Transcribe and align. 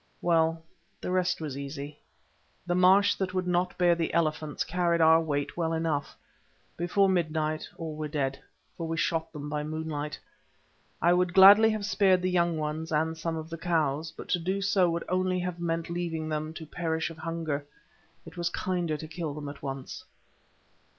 Well, 0.19 0.63
the 0.99 1.11
rest 1.11 1.39
was 1.41 1.55
easy. 1.55 1.99
The 2.65 2.73
marsh 2.73 3.13
that 3.13 3.35
would 3.35 3.45
not 3.45 3.77
bear 3.77 3.93
the 3.93 4.11
elephants 4.15 4.63
carried 4.63 4.99
our 4.99 5.21
weight 5.21 5.55
well 5.55 5.73
enough. 5.73 6.15
Before 6.75 7.07
midnight 7.07 7.69
all 7.77 7.95
were 7.95 8.07
dead, 8.07 8.39
for 8.75 8.87
we 8.87 8.97
shot 8.97 9.31
them 9.31 9.47
by 9.47 9.63
moonlight. 9.63 10.17
I 11.03 11.13
would 11.13 11.35
gladly 11.35 11.69
have 11.69 11.85
spared 11.85 12.23
the 12.23 12.31
young 12.31 12.57
ones 12.57 12.91
and 12.91 13.15
some 13.15 13.35
of 13.37 13.51
the 13.51 13.59
cows, 13.59 14.11
but 14.11 14.27
to 14.29 14.39
do 14.39 14.59
so 14.59 14.89
would 14.89 15.03
only 15.07 15.37
have 15.41 15.59
meant 15.59 15.87
leaving 15.87 16.29
them 16.29 16.51
to 16.55 16.65
perish 16.65 17.11
of 17.11 17.19
hunger; 17.19 17.67
it 18.25 18.37
was 18.37 18.49
kinder 18.49 18.97
to 18.97 19.07
kill 19.07 19.35
them 19.35 19.49
at 19.49 19.61
once. 19.61 20.03